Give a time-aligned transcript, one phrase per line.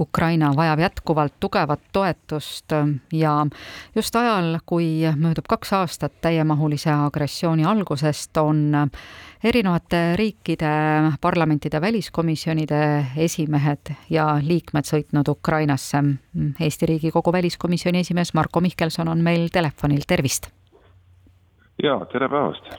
[0.00, 2.72] Ukraina vajab jätkuvalt tugevat toetust
[3.12, 3.46] ja
[3.94, 8.90] just ajal, kui möödub kaks aastat täiemahulise agressiooni algusest, on
[9.44, 10.72] erinevate riikide
[11.20, 12.80] parlamentide väliskomisjonide
[13.16, 16.02] esimehed ja liikmed sõitnud Ukrainasse.
[16.60, 20.50] Eesti Riigikogu väliskomisjoni esimees Marko Mihkelson on meil telefonil, tervist!
[21.82, 22.74] jaa, tere päevast!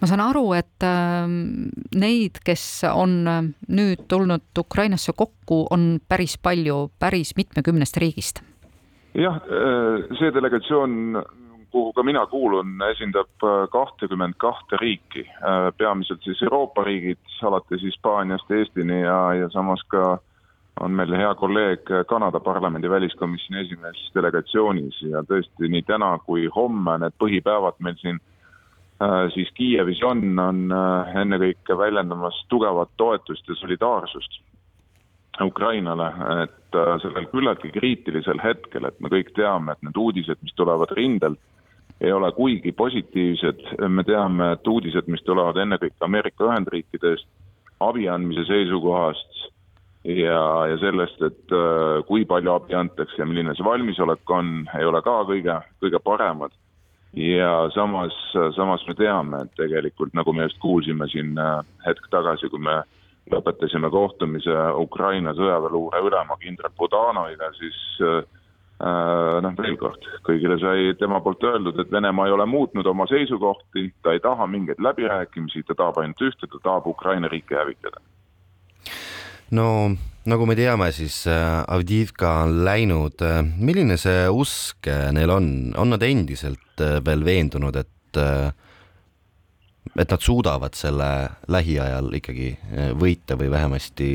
[0.00, 6.38] Ma saan aru, et ähm, neid, kes on äh, nüüd tulnud Ukrainasse kokku, on päris
[6.40, 8.40] palju, päris mitmekümnest riigist.
[9.14, 11.20] jah, äh, see delegatsioon,
[11.70, 15.26] kuhu ka mina kuulun, esindab äh, kahtekümmend kahte riiki,
[15.76, 20.18] peamiselt siis Euroopa riigid, alates Hispaaniast Eestini ja, ja samas ka
[20.80, 26.94] on meil hea kolleeg Kanada parlamendi väliskomisjoni esimees delegatsioonis ja tõesti nii täna kui homme
[27.02, 28.29] need põhipäevad meil siin Äh,
[29.34, 34.40] siis Kiievis on, on äh, ennekõike väljendamas tugevat toetust ja solidaarsust
[35.40, 36.10] Ukrainale,
[36.42, 40.92] et äh, sellel küllaltki kriitilisel hetkel, et me kõik teame, et need uudised, mis tulevad
[40.98, 41.40] rindelt,
[42.00, 47.28] ei ole kuigi positiivsed, me teame, et uudised, mis tulevad ennekõike Ameerika Ühendriikidest
[47.80, 49.44] abi andmise seisukohast
[50.04, 51.52] ja, ja sellest, et
[52.08, 56.56] kui palju abi antakse ja milline see valmisolek on, ei ole ka kõige, kõige paremad
[57.12, 58.14] ja samas,
[58.56, 62.80] samas me teame, et tegelikult nagu me just kuulsime siin äh, hetk tagasi, kui me
[63.30, 68.20] lõpetasime kohtumise Ukraina sõjaväeluure ülema kindral Budanoviga, siis äh,
[68.82, 73.06] äh, noh, veel kord, kõigile sai tema poolt öeldud, et Venemaa ei ole muutnud oma
[73.10, 78.02] seisukohti, ta ei taha mingeid läbirääkimisi, ta tahab ainult ühte, ta tahab Ukraina riiki hävitada.
[79.50, 79.66] no
[80.30, 85.48] nagu me teame, siis äh, Avdivka on läinud, äh, milline see usk äh, neil on,
[85.78, 87.88] on nad endiselt veel veendunud, et
[90.00, 91.06] et nad suudavad selle
[91.46, 92.48] lähiajal ikkagi
[92.98, 94.08] võita või vähemasti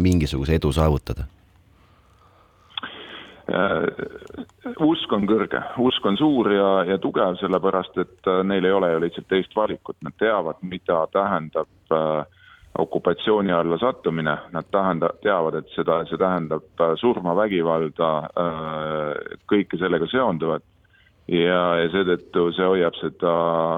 [0.00, 1.26] mingisuguse edu saavutada?
[4.80, 9.02] usk on kõrge, usk on suur ja, ja tugev, sellepärast et neil ei ole ju
[9.04, 12.40] lihtsalt teist valikut, nad teavad, mida tähendab äh,
[12.78, 18.10] okupatsiooni alla sattumine, nad tähenda-, teavad, et seda, see tähendab äh, surma, vägivalda,
[18.44, 20.64] äh, kõike sellega seonduvat.
[21.28, 23.30] ja, ja seetõttu see hoiab seda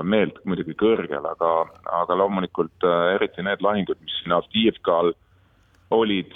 [0.03, 1.51] meelt muidugi kõrgel, aga,
[2.01, 5.13] aga loomulikult äh, eriti need lahingud, mis siin Avdijivkal
[5.95, 6.33] olid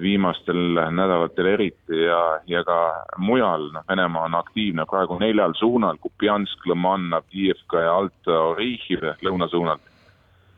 [0.00, 2.78] viimastel nädalatel eriti ja, ja ka
[3.22, 9.78] mujal, noh, Venemaa on aktiivne praegu neljal suunal, Kupjansk, Lõman, Avdijivka ja Alt-Orihiv ehk lõunasuunal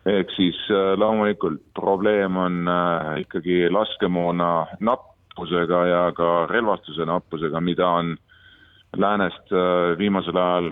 [0.06, 7.88] ehk siis äh, loomulikult probleem on äh, ikkagi laskemoona nappusega ja ka relvastuse nappusega, mida
[8.00, 8.16] on
[8.96, 10.70] läänest äh, viimasel ajal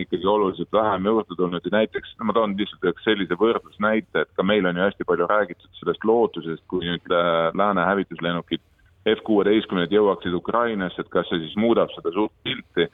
[0.00, 1.66] ikkagi oluliselt vähem juurde tulnud.
[1.66, 5.26] Ja näiteks, ma toon lihtsalt üheks sellise võrdlusnäite, et ka meil on ju hästi palju
[5.26, 7.14] räägitud sellest lootusest, kui nüüd
[7.54, 8.62] lääne hävituslennukid
[9.10, 12.86] F-kuueteistkümned jõuaksid Ukrainasse, et kas see siis muudab seda suurt pilti.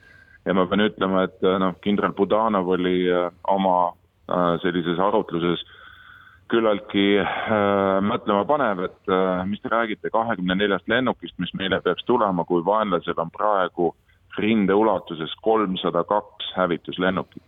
[0.47, 3.01] Ja ma pean ütlema, et noh, kindral Budanov oli
[3.51, 3.77] oma
[4.63, 5.63] sellises arutluses
[6.53, 12.07] küllaltki äh, mõtlema panev, et äh, mis te räägite kahekümne neljast lennukist, mis meile peaks
[12.07, 13.91] tulema, kui vaenlasel on praegu
[14.39, 17.43] rinde ulatuses kolmsada kaks hävituslennukit.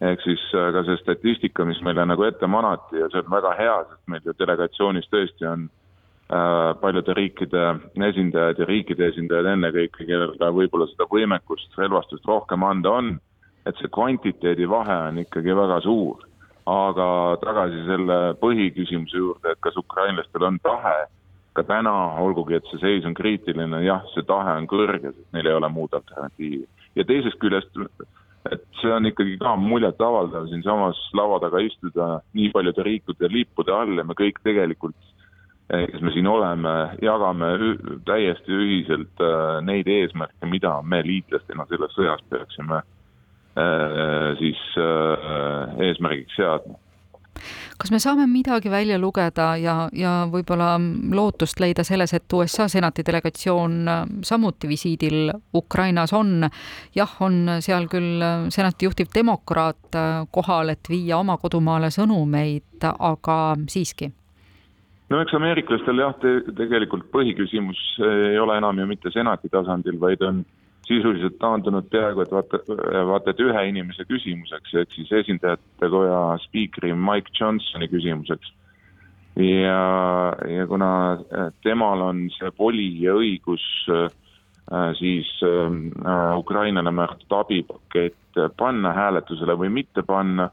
[0.00, 3.54] ehk siis äh, ka see statistika, mis meile nagu ette manati ja see on väga
[3.58, 7.62] hea, sest meil ju delegatsioonis tõesti on äh, paljude riikide
[8.08, 13.14] esindajad ja riikide esindajad ennekõike, kellel ka võib-olla seda võimekust, relvastust rohkem anda on
[13.66, 16.22] et see kvantiteedi vahe on ikkagi väga suur.
[16.64, 17.06] aga
[17.42, 20.94] tagasi selle põhiküsimuse juurde, et kas ukrainlastel on tahe,
[21.52, 21.92] ka täna,
[22.24, 25.68] olgugi et see seis on kriitiline, jah, see tahe on kõrge, sest neil ei ole
[25.68, 26.64] muud alternatiivi.
[26.96, 27.76] ja teisest küljest,
[28.48, 34.00] et see on ikkagi ka muljetavaldav siinsamas laua taga istuda nii paljude riikide lippude all
[34.00, 34.96] ja me kõik tegelikult
[35.68, 37.46] kes me siin oleme, jagame
[38.04, 42.82] täiesti ühiselt äh, neid eesmärke, mida me liitlastena selles sõjas peaksime
[44.38, 46.80] siis äh, eesmärgiks seadma
[47.78, 50.76] kas me saame midagi välja lugeda ja, ja võib-olla
[51.14, 56.48] lootust leida selles, et USA senati delegatsioon äh, samuti visiidil Ukrainas on.
[56.94, 58.22] jah, on seal küll
[58.54, 59.98] senati juhtiv demokraat
[60.30, 63.38] kohal, et viia oma kodumaale sõnumeid, aga
[63.68, 64.10] siiski
[65.10, 70.22] no eks ameeriklastel jah te, tegelikult põhiküsimus ei ole enam ju mitte senati tasandil, vaid
[70.26, 70.44] on
[70.88, 72.60] sisuliselt taandunud peaaegu et vaata,
[73.08, 78.52] vaata et ühe inimese küsimuseks, ehk siis esindajate koja spiikri Mike Johnsoni küsimuseks.
[79.36, 79.78] ja,
[80.56, 80.90] ja kuna
[81.62, 84.06] temal on see voli ja õigus äh,
[84.98, 90.50] siis äh, Ukrainale määratud abipakett panna hääletusele või mitte panna,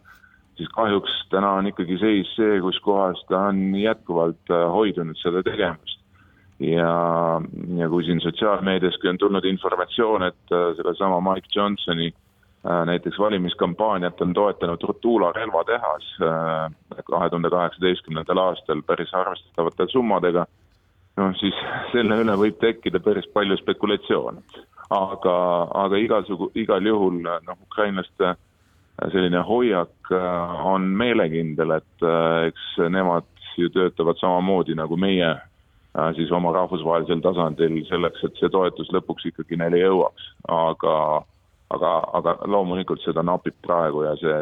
[0.58, 5.44] siis kahjuks täna on ikkagi seis see, kus kohas ta on jätkuvalt äh, hoidunud seda
[5.46, 6.01] tegemast
[6.62, 7.42] ja,
[7.78, 12.14] ja kui siin sotsiaalmeediaski on tulnud informatsioon, et sellesama Mike Johnsoni
[12.86, 16.18] näiteks valimiskampaaniat on toetanud Rutula relvatehas
[17.10, 20.46] kahe tuhande kaheksateistkümnendal aastal päris arvestatavate summadega,
[21.18, 21.58] noh siis
[21.92, 24.42] selle üle võib tekkida päris palju spekulatsioone.
[24.92, 25.36] aga,
[25.74, 28.36] aga igasugu, igal juhul noh, ukrainlaste
[29.12, 30.12] selline hoiak
[30.64, 32.10] on meelekindel, et
[32.48, 33.26] eks nemad
[33.58, 35.51] ju töötavad samamoodi nagu meie Äh,
[36.16, 40.96] siis oma rahvusvahelisel tasandil selleks, et see toetus lõpuks ikkagi neile jõuaks, aga
[41.72, 44.38] aga, aga loomulikult seda napib praegu ja see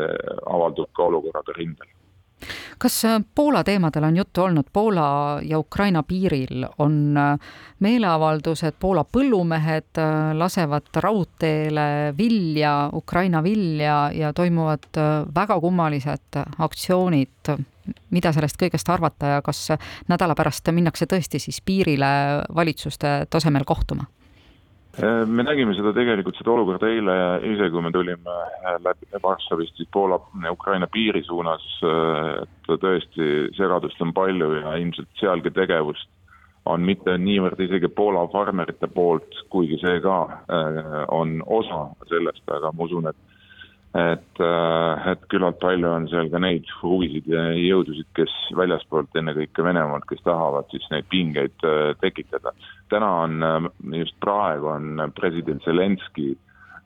[0.49, 1.89] avaldub ka olukorraga rindel
[2.79, 7.49] kas äh, Poola teemadel on juttu olnud, Poola ja Ukraina piiril on äh,
[7.79, 9.99] meeleavaldused, Poola põllumehed
[10.33, 14.99] lasevad raudteele vilja, Ukraina vilja ja toimuvad
[15.35, 17.53] väga kummalised aktsioonid
[18.13, 19.69] mida sellest kõigest arvata ja kas
[20.09, 22.09] nädala pärast minnakse tõesti siis piirile
[22.55, 24.05] valitsuste tasemel kohtuma?
[25.01, 27.15] Me nägime seda tegelikult, seda olukorda eile
[27.47, 28.35] ise, kui me tulime
[28.83, 31.65] läbi Varssavist siis Poola-Ukraina piiri suunas,
[32.43, 36.09] et tõesti segadust on palju ja ilmselt sealgi tegevust
[36.69, 40.17] on mitte niivõrd isegi Poola farmerite poolt, kuigi see ka
[41.15, 43.28] on osa sellest, aga ma usun, et
[43.97, 49.65] et, äh, et küllalt palju on seal ka neid huvisid ja jõudusid, kes väljaspoolt, ennekõike
[49.65, 52.53] Venemaalt, kes tahavad siis neid pingeid äh, tekitada.
[52.89, 56.35] täna on, äh, just praegu on president Zelenskõi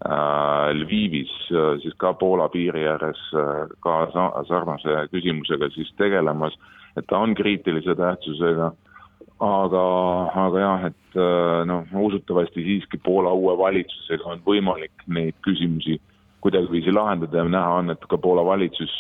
[0.04, 1.32] Lvivis,
[1.80, 3.20] siis ka Poola piiri ääres
[3.80, 3.94] ka
[4.50, 6.58] sarnase küsimusega siis tegelemas,
[7.00, 8.74] et ta on kriitilise tähtsusega
[9.40, 9.84] aga,
[10.44, 11.20] aga jah, et
[11.70, 16.02] noh, usutavasti siiski Poola uue valitsusega on võimalik neid küsimusi
[16.44, 18.92] kuidagiviisi lahendada ja näha on, et ka Poola valitsus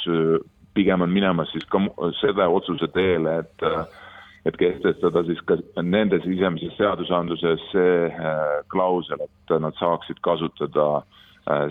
[0.73, 1.81] pigem on minemas siis ka
[2.21, 3.67] selle otsuse teele, et
[4.43, 8.09] et kehtestada siis ka nende sisemises seadusandluses see
[8.73, 10.87] klausel, et nad saaksid kasutada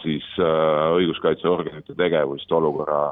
[0.04, 3.02] siis õiguskaitseorganite tegevust olukorra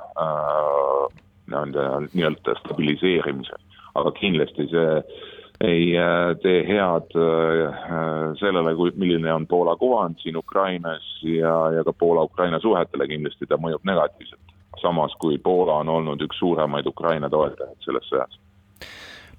[1.51, 1.85] nii-öelda,
[2.15, 3.61] nii-öelda stabiliseerimisel.
[3.95, 4.91] aga kindlasti see
[5.61, 7.81] ei äh, tee head äh,
[8.41, 13.61] sellele, kui, milline on Poola kuvand siin Ukrainas ja, ja ka Poola-Ukraina suhetele kindlasti ta
[13.61, 14.41] mõjub negatiivselt.
[14.81, 18.39] samas, kui Poola on olnud üks suuremaid Ukraina toetajaid selles sõjas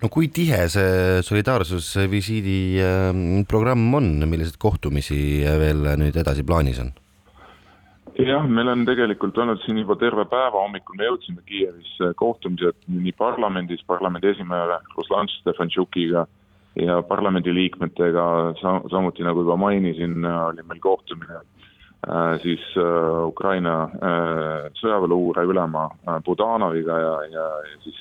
[0.02, 3.10] no kui tihe see solidaarsusvisiidi äh,
[3.50, 6.94] programm on, milliseid kohtumisi veel nüüd edasi plaanis on?
[8.20, 13.14] Jah, meil on tegelikult olnud siin juba terve päeva, hommikul me jõudsime Kiievisse kohtumised nii
[13.18, 16.26] parlamendis, parlamendi esimehe Ruslan Stefanšukiga
[16.76, 18.26] ja parlamendiliikmetega,
[18.92, 25.90] samuti nagu juba mainisin, oli meil kohtumine äh, siis äh, Ukraina äh, sõjaväeluure ülema
[26.26, 28.00] Budanoviga ja, ja, ja siis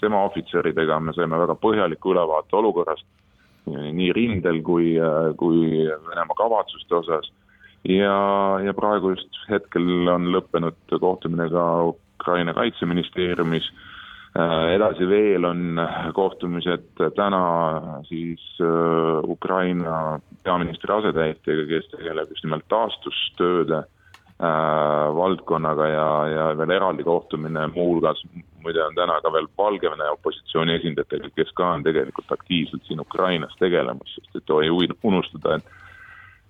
[0.00, 1.00] tema ohvitseridega.
[1.00, 3.06] Me saime väga põhjaliku ülevaate olukorrast
[3.66, 4.92] nii rindel kui,
[5.40, 7.32] kui Venemaa kavatsuste osas
[7.88, 8.18] ja,
[8.64, 13.68] ja praegu just hetkel on lõppenud kohtumine ka Ukraina kaitseministeeriumis.
[14.36, 15.80] Äh, edasi veel on
[16.14, 17.42] kohtumised täna
[18.08, 26.76] siis äh, Ukraina peaministri asetäitjaga, kes tegeleb just nimelt taastustööde äh, valdkonnaga ja, ja veel
[26.76, 28.20] eraldi kohtumine muuhulgas
[28.66, 33.54] muide on täna ka veel Valgevene opositsiooni esindajatega, kes ka on tegelikult aktiivselt siin Ukrainas
[33.60, 35.85] tegelemas, sest et ei tohi unustada, et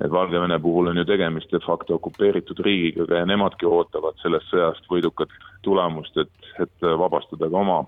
[0.00, 4.91] et Valgevene puhul on ju tegemist de facto okupeeritud riigiga ja nemadki ootavad sellest sõjast
[4.93, 5.33] võidukat
[5.65, 7.81] tulemust, et, et vabastada ka oma,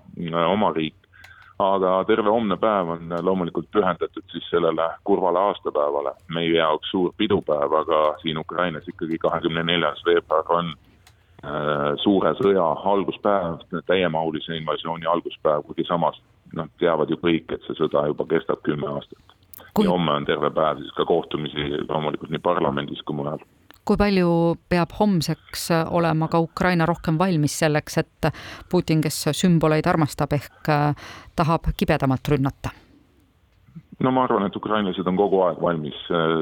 [0.47, 0.95] oma riik.
[1.59, 7.73] aga terve homne päev on loomulikult pühendatud siis sellele kurvale aastapäevale, meie jaoks suur pidupäev,
[7.81, 15.67] aga siin Ukrainas ikkagi kahekümne neljas veebruar on äh, suure sõja alguspäev, täiemahulise invasiooni alguspäev,
[15.67, 16.21] kuigi samas
[16.53, 19.38] noh, teavad ju kõik, et see sõda juba kestab kümme aastat
[19.79, 19.87] kui...
[19.87, 23.41] ja homme on terve päev siis ka kohtumisi loomulikult nii parlamendis kui mujal
[23.87, 24.31] kui palju
[24.69, 28.27] peab homseks olema ka Ukraina rohkem valmis selleks, et
[28.69, 30.69] Putin, kes sümboleid armastab, ehk
[31.35, 32.75] tahab kibedamalt rünnata?
[33.99, 35.97] no ma arvan, et ukrainlased on kogu aeg valmis,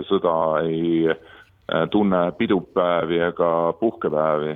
[0.10, 0.34] sõda
[0.68, 1.08] ei
[1.92, 4.52] tunne pidupäevi ega puhkepäevi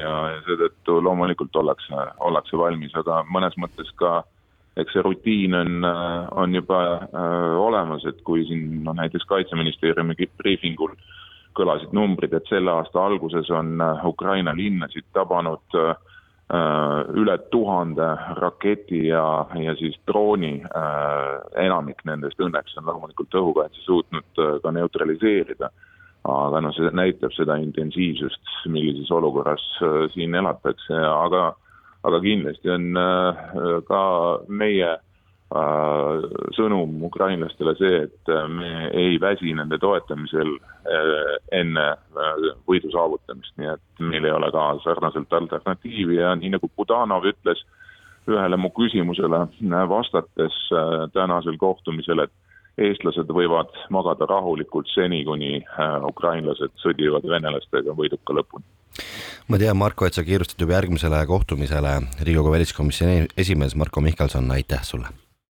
[0.00, 0.16] ja
[0.48, 4.41] seetõttu loomulikult ollakse, ollakse valmis, aga mõnes mõttes ka äh,
[4.76, 10.16] eks see rutiin on, äh, on juba äh, olemas, et kui siin noh, näiteks Kaitseministeeriumi
[10.38, 10.94] briifingul
[11.56, 15.94] kõlasid numbrid, et selle aasta alguses on äh, Ukraina linnasid tabanud äh,
[17.16, 18.08] üle tuhande
[18.40, 21.30] raketi ja, ja siis drooni äh,,
[21.64, 25.70] enamik nendest õnneks on loomulikult õhukaitse suutnud äh, ka neutraliseerida.
[26.22, 31.54] aga noh, see näitab seda intensiivsust, millises olukorras äh, siin elatakse, aga
[32.02, 33.48] aga kindlasti on äh,
[33.88, 34.02] ka
[34.48, 34.98] meie
[36.56, 40.54] sõnum ukrainlastele see, et me ei väsi nende toetamisel
[41.52, 41.84] enne
[42.64, 47.60] võidu saavutamist, nii et meil ei ole ka sarnaselt alternatiivi ja nii nagu Budanov ütles
[48.32, 49.42] ühele mu küsimusele
[49.92, 50.56] vastates
[51.12, 52.32] tänasel kohtumisel, et
[52.80, 58.64] eestlased võivad magada rahulikult seni, kuni äh, ukrainlased sõdivad venelastega võiduka lõpuni.
[59.48, 64.84] Ma tean, Marko, et sa kiirustad juba järgmisele kohtumisele, Riigikogu väliskomisjoni esimees Marko Mihkelson, aitäh
[64.86, 65.12] sulle!